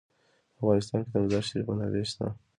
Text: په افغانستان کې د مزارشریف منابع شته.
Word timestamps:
په 0.55 0.59
افغانستان 0.61 0.99
کې 1.03 1.09
د 1.13 1.15
مزارشریف 1.23 1.65
منابع 1.69 2.03
شته. 2.09 2.25